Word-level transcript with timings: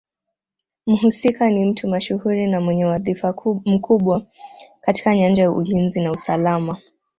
Mhusika 0.87 1.49
ni 1.49 1.65
mtu 1.65 1.87
mashuhuri 1.87 2.47
na 2.47 2.61
mwenye 2.61 2.85
wadhifa 2.85 3.33
mkubwa 3.65 4.25
katika 4.81 5.15
nyanja 5.15 5.43
ya 5.43 5.51
ulinzi 5.51 6.01
na 6.01 6.11
usalama 6.11 6.77